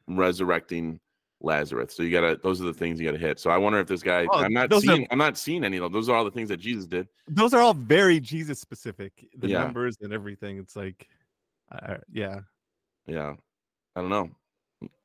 [0.10, 1.00] resurrecting
[1.40, 1.96] Lazarus.
[1.96, 3.40] So you gotta; those are the things you gotta hit.
[3.40, 4.28] So I wonder if this guy.
[4.30, 5.08] Oh, I'm not those are- seeing.
[5.10, 5.94] I'm not seeing any of those.
[5.94, 7.08] Those are all the things that Jesus did.
[7.30, 9.14] those are all very Jesus specific.
[9.38, 9.60] The Yeah.
[9.64, 10.58] numbers and everything.
[10.58, 11.08] It's like,
[11.72, 12.42] uh, yeah,
[13.08, 13.36] yeah
[13.96, 14.30] i don't know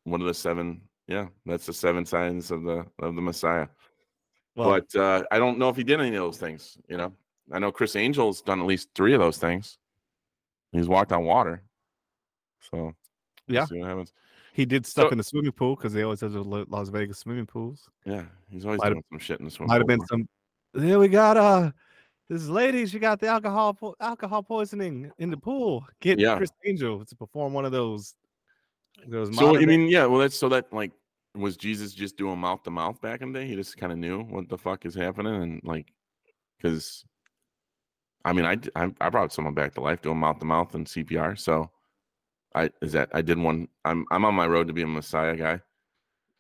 [0.05, 3.67] one of the seven yeah that's the seven signs of the of the messiah
[4.59, 7.13] well, but uh i don't know if he did any of those things you know
[7.53, 9.79] i know criss angel's done at least three of those things
[10.73, 11.63] he's walked on water
[12.61, 12.93] so
[13.47, 13.65] Yeah.
[13.65, 14.13] see what happens
[14.53, 17.19] he did stuff so- in the swimming pool because they always have the Las Vegas
[17.19, 17.89] swimming pools.
[18.05, 20.29] yeah he's always Might have- doing some shit in the swim Might have been some.
[20.75, 21.71] There we got uh,
[22.29, 22.85] this lady.
[22.87, 25.87] She got the alcohol po- alcohol poisoning in the pool.
[26.01, 26.37] Get Yeah.
[26.37, 28.15] Criss Angel to perform one of those.
[29.07, 29.35] Those.
[29.37, 30.91] so i mean yeah well that's so that like
[31.35, 33.47] was jesus just doing mouth to mouth back in the day?
[33.47, 35.93] He just kind of knew what the fuck is happening and like
[36.57, 37.05] because
[38.25, 41.39] i mean I I brought someone back to life doing mouth to mouth and cpr
[41.39, 41.71] so
[42.55, 45.37] i is that i did one i'm i'm on my road to be a messiah
[45.37, 45.61] guy.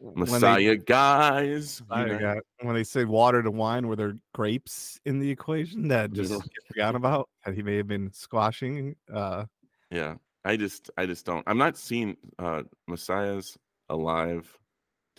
[0.01, 5.01] When they- messiah guys I got- when they say water to wine, were there grapes
[5.05, 6.33] in the equation that just
[6.74, 7.29] get about?
[7.44, 8.94] That he may have been squashing?
[9.12, 9.44] Uh,
[9.90, 13.57] yeah i just i just don't i'm not seeing uh messiahs
[13.88, 14.46] alive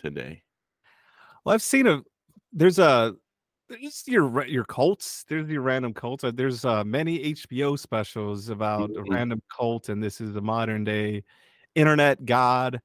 [0.00, 0.42] today
[1.44, 2.02] Well, I've seen a
[2.52, 3.14] there's a
[3.68, 5.24] there's your your cults.
[5.28, 6.24] There's your random cults.
[6.24, 9.10] Uh, There's uh, many HBO specials about a Mhm.
[9.10, 11.24] random cult, and this is the modern day
[11.76, 12.80] internet god.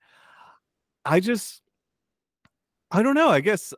[1.06, 1.62] I just
[2.92, 3.30] I don't know.
[3.30, 3.74] I guess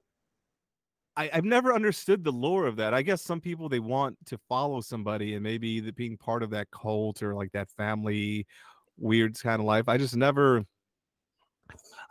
[1.15, 2.93] I, I've never understood the lore of that.
[2.93, 6.51] I guess some people they want to follow somebody and maybe the being part of
[6.51, 8.45] that cult or like that family
[8.97, 9.89] weird kind of life.
[9.89, 10.63] I just never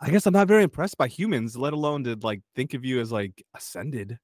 [0.01, 2.99] I guess I'm not very impressed by humans, let alone to like think of you
[2.99, 4.17] as like ascended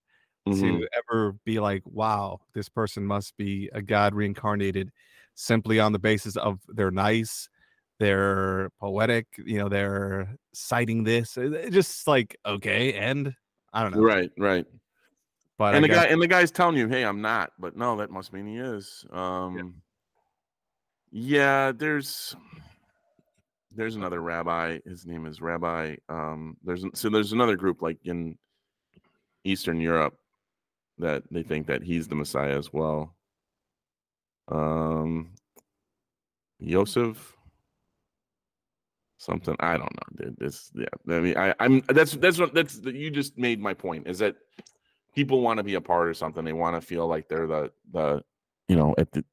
[0.47, 0.59] Mhm.
[0.81, 4.91] to ever be like, wow, this person must be a god reincarnated
[5.35, 7.47] simply on the basis of they're nice,
[7.99, 11.37] they're poetic, you know, they're citing this.
[11.37, 13.33] uh, it- Just like, okay, and
[13.71, 14.01] I don't know.
[14.01, 14.65] right right
[15.57, 17.75] But and I the guess, guy and the guy's telling you, "Hey, I'm not," but
[17.77, 19.05] no, that must mean he is.
[19.11, 19.81] Um,
[21.11, 21.71] yeah.
[21.71, 22.35] there's
[23.75, 24.79] there's another rabbi.
[24.85, 25.95] His name is Rabbi.
[26.09, 28.37] Um, there's so there's another group like in
[29.43, 30.17] Eastern Europe
[30.99, 33.15] that they think that he's the Messiah as well.
[34.49, 35.31] Um,
[36.59, 37.35] Yosef,
[39.17, 40.37] something I don't know, dude.
[40.37, 40.85] This, yeah.
[41.15, 44.35] I mean, I, I'm that's that's what that's you just made my point is that
[45.15, 46.43] people want to be a part of something.
[46.45, 48.21] They want to feel like they're the the
[48.67, 49.25] you know at the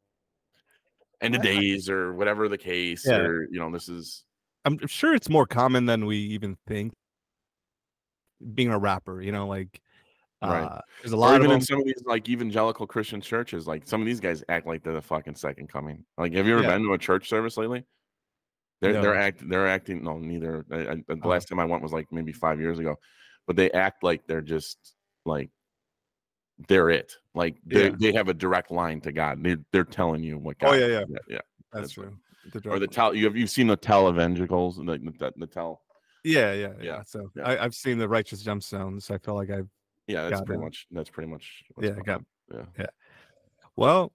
[1.21, 3.19] end of days or whatever the case Yeah.
[3.19, 4.25] or you know this is
[4.65, 6.95] I'm sure it's more common than we even think.
[8.55, 9.21] being a rapper.
[9.21, 9.81] You know, like
[10.43, 10.63] Right.
[10.63, 13.67] uh, there's a Or lot of even in some of these like evangelical Christian churches,
[13.67, 16.05] like some of these guys act like they're the fucking second coming.
[16.17, 16.69] Like, have you ever Yeah.
[16.69, 17.85] been to a church service lately?
[18.81, 19.21] They're they're No.
[19.21, 20.03] act they're acting.
[20.03, 20.65] No, neither.
[20.71, 21.29] I, I, the Uh-huh.
[21.29, 22.97] last time I went was like maybe five years ago,
[23.47, 24.95] but they act like they're just
[25.27, 25.51] like
[26.69, 27.13] they're it.
[27.35, 27.97] Like they Yeah.
[28.01, 29.43] they have a direct line to God.
[29.43, 30.71] They're they're telling you what God.
[30.71, 31.41] Oh yeah, yeah, yeah, yeah.
[31.73, 32.17] that's that's true.
[32.53, 35.83] The Or the tell you have you've seen the televangelicals like the, the, tell
[36.25, 37.43] yeah, yeah, yeah, Yeah, So yeah.
[37.49, 39.11] I, I've seen the righteous gemstones.
[39.11, 39.69] I feel like I've
[40.07, 40.65] yeah that's pretty it.
[40.65, 42.23] much that's pretty much what's yeah going got
[42.55, 42.67] on.
[42.79, 42.87] yeah
[43.77, 44.13] well,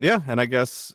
[0.00, 0.92] yeah, and I guess.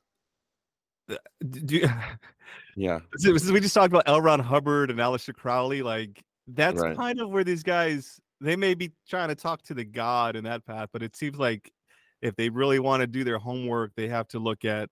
[1.09, 1.15] uh,
[1.47, 1.89] Do you,
[2.75, 4.21] yeah since we just talked about L.
[4.21, 6.95] Ron Hubbard and Aleister Crowley, like that's Right.
[6.95, 10.43] kind of where these guys they may be trying to talk to the God in
[10.43, 11.71] that path, but it seems like
[12.21, 14.89] if they really want to do their homework, they have to look at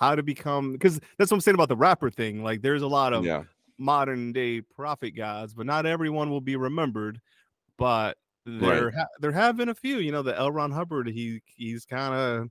[0.00, 2.42] how to become because that's what I'm saying about the rapper thing.
[2.42, 3.44] Like there's a lot of yeah
[3.78, 7.20] modern day prophet gods, but not everyone will be remembered.
[7.76, 9.98] But there ha- there have been a few.
[9.98, 10.50] You know, the L.
[10.50, 12.48] Ron Hubbard, he he's kind of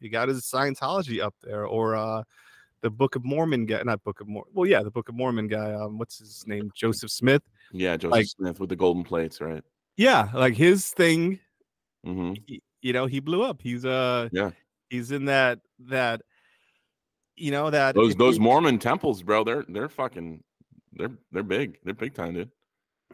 [0.00, 2.22] he got his Scientology up there, or uh
[2.82, 4.50] the Book of Mormon guy, not Book of Mormon.
[4.54, 5.74] Well, yeah, the Book of Mormon guy.
[5.74, 6.70] Um, what's his name?
[6.74, 7.42] Joseph Smith.
[7.72, 9.62] yeah Joseph Like- Smith with the golden plates right
[9.98, 11.38] Yeah, like his thing.
[12.04, 13.60] hmm he- you know, he blew up.
[13.60, 14.52] He's uh, Yeah.
[14.88, 16.22] he's in that that.
[17.40, 19.44] You know that those those Mormon temples, bro.
[19.44, 20.42] They're they're fucking
[20.92, 21.78] they're they're big.
[21.84, 22.50] They're big time, dude.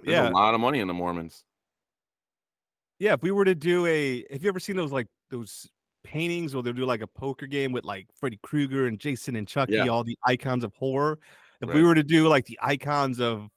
[0.02, 1.44] There's yeah a lot of money in the Mormons.
[2.98, 5.68] Yeah, if we were to do a, have you ever seen those like those
[6.02, 9.46] paintings where they'll do like a poker game with like Freddy Krueger and Jason and
[9.46, 9.88] Chucky, Yeah.
[9.88, 11.18] all the icons of horror?
[11.60, 13.48] If we were to do like the icons of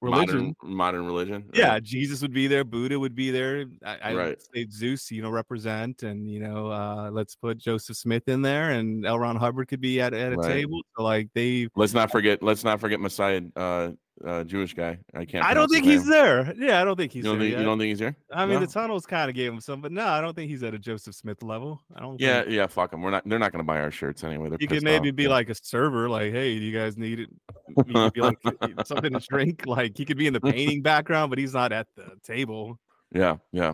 [0.00, 1.44] religion, Modern modern religion.
[1.48, 1.58] right?
[1.58, 3.64] yeah, Jesus would be there, Buddha would be there.
[3.84, 4.42] I, I Right.
[4.54, 8.70] say Zeus, you know, represent, and you know, uh, let's put Joseph Smith in there,
[8.72, 9.18] and L.
[9.18, 10.48] Ron Hubbard could be at at a Right.
[10.48, 10.82] table.
[10.96, 12.42] So like they, Let's not forget.
[12.42, 13.90] Let's not forget Messiah, uh,
[14.24, 14.98] uh, Jewish guy.
[15.14, 15.44] I can't.
[15.44, 16.52] I don't think he's there.
[16.56, 17.48] Yeah, I don't think he's You don't there.
[17.50, 18.16] think you don't think he's here?
[18.32, 18.60] I mean, No?
[18.60, 20.78] the tunnels kind of gave him some, but no, I don't think he's at a
[20.78, 21.82] Joseph Smith level.
[21.94, 22.20] I don't.
[22.20, 22.54] Yeah, think.
[22.54, 22.66] yeah.
[22.66, 23.02] Fuck him.
[23.02, 23.28] We're not.
[23.28, 24.48] They're not going to buy our shirts anyway.
[24.48, 25.16] They're You could maybe off.
[25.16, 25.28] be Yeah.
[25.30, 27.30] like a server, like, hey, do you guys need it?
[27.76, 28.38] To be like
[28.86, 29.66] something to drink.
[29.66, 32.78] Like he could be in the painting background, but he's not at the table.
[33.12, 33.72] yeah, yeah.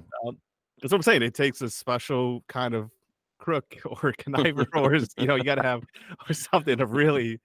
[0.81, 1.23] That's what I'm saying.
[1.23, 2.91] It takes a special kind of
[3.39, 5.83] crook or conniver, or you know, you got to have
[6.29, 7.41] or something to really,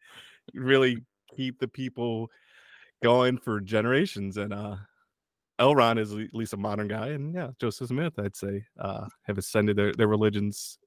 [0.55, 0.97] really
[1.35, 2.29] keep the people
[3.03, 4.37] going for generations.
[4.37, 4.75] And uh
[5.59, 5.73] L.
[5.75, 9.37] Ron is at least a modern guy, and yeah, Joseph Smith, I'd say, uh have
[9.37, 10.77] ascended their, their religions.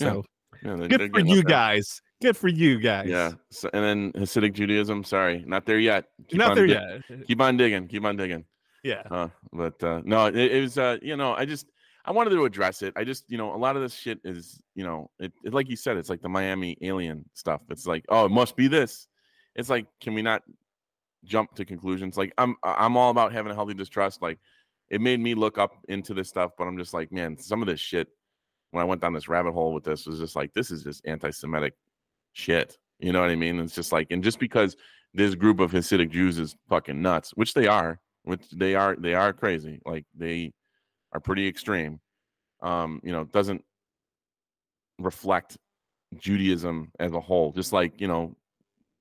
[0.00, 0.24] Yeah, So
[0.62, 2.00] yeah they're- good for you guys.
[2.22, 3.08] Good for you guys.
[3.08, 3.32] Yeah.
[3.50, 5.04] So, and then Hasidic Judaism.
[5.04, 6.06] Sorry, not there yet.
[6.28, 7.26] Keep Not on there dig- yet.
[7.26, 7.86] Keep on digging.
[7.88, 8.44] Keep on digging.
[8.82, 9.02] Yeah.
[9.10, 11.66] Uh, but uh, no, it, it was uh, you know, I just
[12.04, 12.94] I wanted to address it.
[12.96, 15.68] I just you know, a lot of this shit is you know, it, it like
[15.68, 17.60] you said, it's like the Miami alien stuff.
[17.68, 19.06] It's like, oh, it must be this.
[19.56, 20.42] It's like, can we not
[21.24, 22.16] jump to conclusions?
[22.16, 24.22] Like I'm I'm all about having a healthy distrust.
[24.22, 24.38] Like
[24.90, 27.66] it made me look up into this stuff, but I'm just like, man, some of
[27.66, 28.08] this shit
[28.70, 31.06] when I went down this rabbit hole with this was just like, this is just
[31.06, 31.74] anti-Semitic
[32.32, 32.76] shit.
[32.98, 33.60] You know what I mean?
[33.60, 34.76] It's just like, and just because
[35.14, 39.14] this group of Hasidic Jews is fucking nuts, which they are, which they are, they
[39.14, 39.80] are crazy.
[39.86, 40.52] Like they
[41.12, 42.00] are pretty extreme.
[42.62, 43.64] Um, you know, doesn't
[44.98, 45.56] reflect
[46.18, 47.52] Judaism as a whole.
[47.52, 48.36] Just like you know,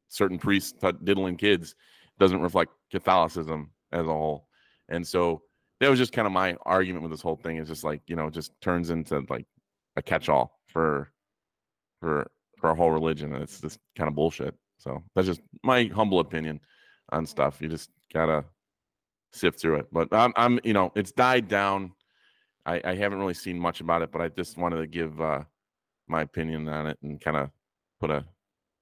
[0.10, 1.76] certain priests t- diddling kids
[2.24, 4.48] doesn't reflect Catholicism as a whole.
[4.88, 5.42] And so
[5.80, 7.58] that was just kind of my argument with this whole thing.
[7.58, 9.46] Is just like you know, just turns into like
[9.98, 11.12] a catch-all for
[12.00, 14.56] for for our whole religion, and it's just kind of bullshit.
[14.78, 16.62] So that's just my humble opinion
[17.12, 17.62] on stuff.
[17.62, 18.46] You just gotta
[19.34, 19.88] sift through it.
[19.92, 21.92] But I'm, I'm you know, it's died down.
[22.66, 25.44] I, I haven't really seen much about it, but I just wanted to give uh,
[26.08, 27.50] my opinion on it and kind of
[28.00, 28.24] put a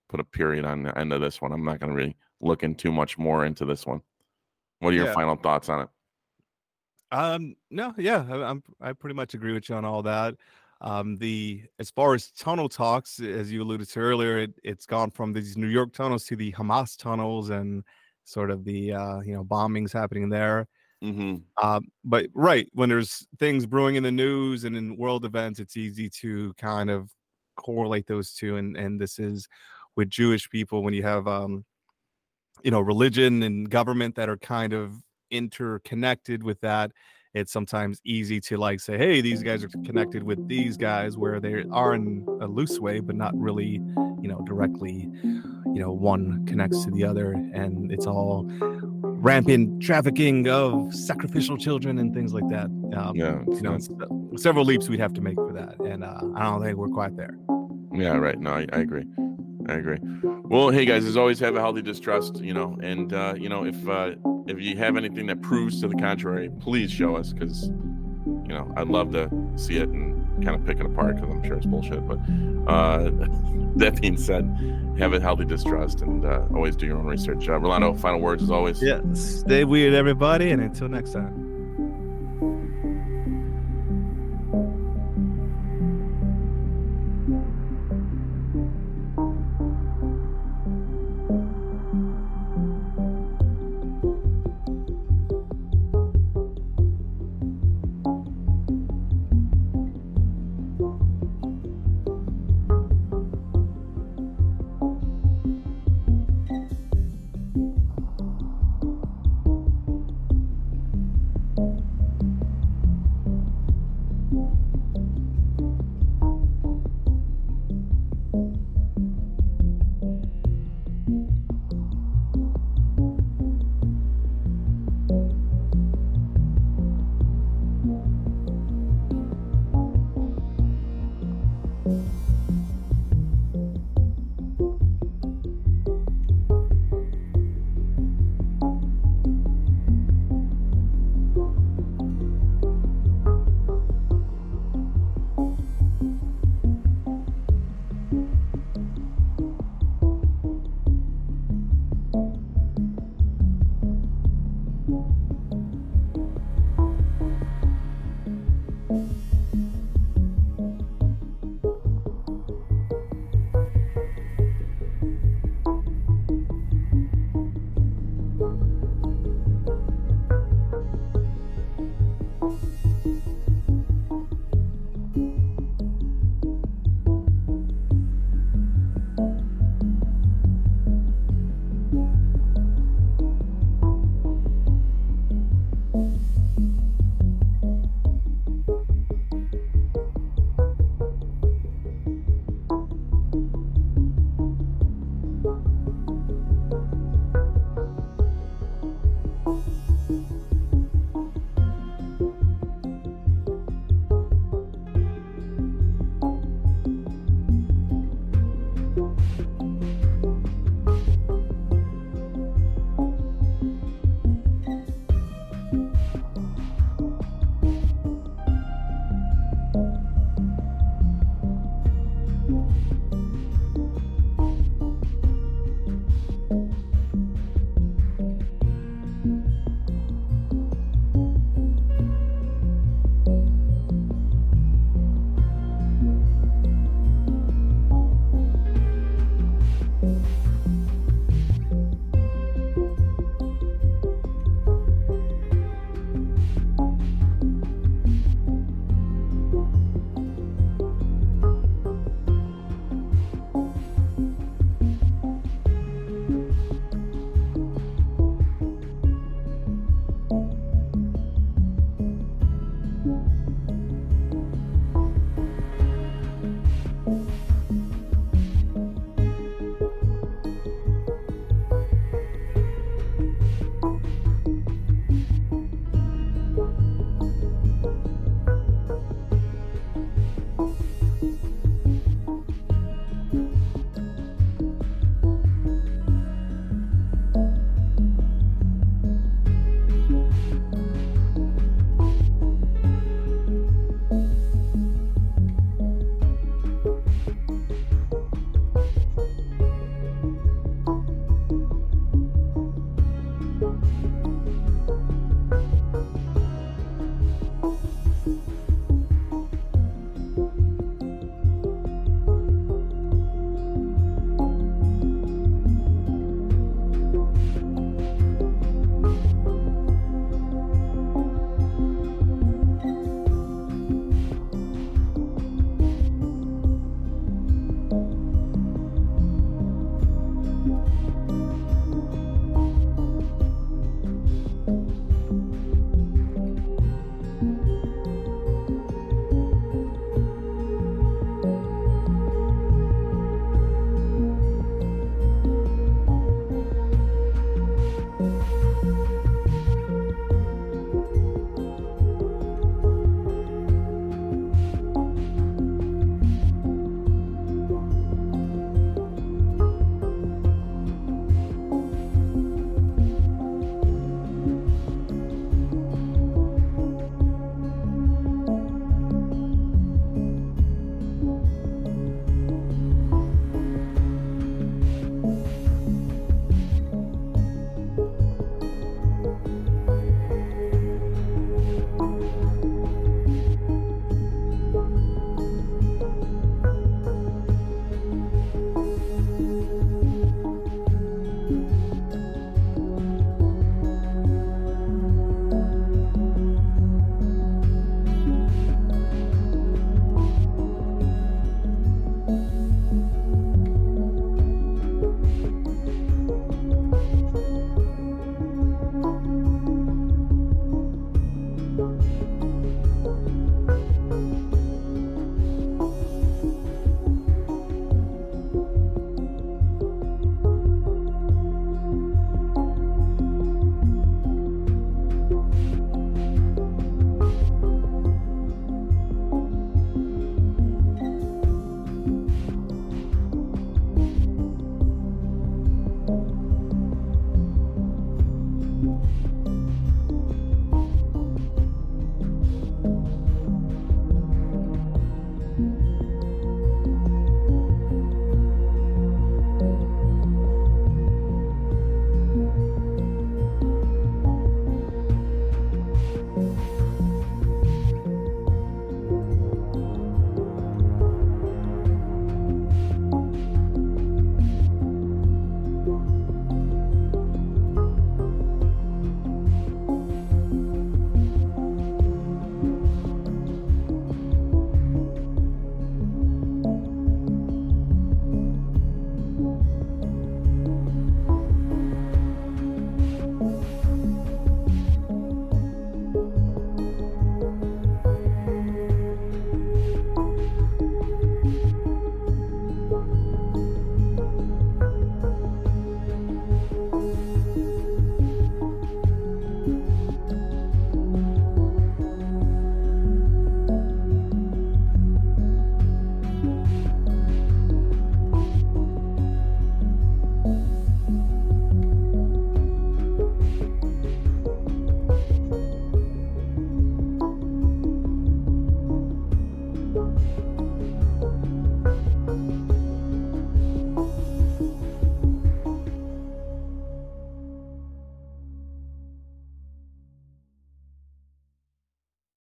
[0.10, 1.52] put a period on the end of this one.
[1.52, 4.02] I'm not to really look in too much more into this one.
[4.80, 5.16] What are your Yeah.
[5.16, 5.90] final thoughts on it?
[7.12, 10.36] Um, no, yeah, I, I'm I pretty much agree with you on all that.
[10.80, 15.12] Um, the as far as tunnel talks, as you alluded to earlier, it, it's gone
[15.12, 17.84] from these New York tunnels to the Hamas tunnels and
[18.24, 20.68] sort of the uh, you know bombings happening there.
[21.04, 21.44] Mm-hmm.
[21.62, 25.78] Um, but right when there's things brewing in the news and in world events, it's
[25.78, 27.12] easy to kind of
[27.58, 28.58] correlate those two.
[28.58, 29.48] And and this is
[29.96, 31.66] with Jewish people when you have um,
[32.64, 34.94] you know religion and government that are kind of
[35.30, 36.92] interconnected with that.
[37.34, 41.40] It's sometimes easy to like say, hey, these guys are connected with these guys, where
[41.40, 43.80] they are in a loose way, but not really,
[44.22, 45.08] you know, directly.
[45.24, 51.98] You know, one connects to the other, and it's all rampant trafficking of sacrificial children
[52.00, 52.66] and things like that.
[52.94, 53.78] Um, Yeah, you know,
[54.36, 57.16] several leaps we'd have to make for that, and uh, I don't think we're quite
[57.16, 57.38] there.
[57.94, 58.38] Yeah, right.
[58.40, 59.06] No, I, I agree.
[59.72, 60.00] I agree.
[60.24, 63.64] Well, hey guys, as always, have a healthy distrust, you know, and uh, you know,
[63.64, 64.16] if uh,
[64.48, 68.70] if you have anything that proves to the contrary, please show us because you know
[68.76, 71.66] I'd love to see it and kind of pick it apart because I'm sure it's
[71.66, 72.06] bullshit.
[72.06, 72.20] But
[72.68, 73.12] uh,
[73.78, 74.44] that being said,
[75.00, 77.48] have a healthy distrust and uh, always do your own research.
[77.48, 78.82] Uh, Rolando, final words as always.
[78.84, 81.51] Yeah, stay weird, everybody, and until next time.